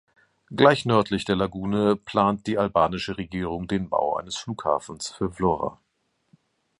Gleich 0.49 0.87
nördlich 0.87 1.25
der 1.25 1.35
Lagune 1.35 1.95
plant 1.95 2.47
die 2.47 2.57
albanische 2.57 3.19
Regierung 3.19 3.67
den 3.67 3.87
Bau 3.87 4.17
eines 4.17 4.35
Flughafens 4.35 5.11
für 5.11 5.29
Vlora. 5.31 5.79